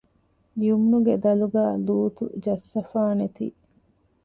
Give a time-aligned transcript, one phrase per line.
[0.67, 3.45] ޔުމްނުގެ ދަލުގައި ލޫޠު ޖައްސަފާނެތީ